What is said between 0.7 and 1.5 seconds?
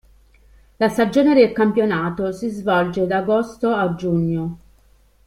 La stagione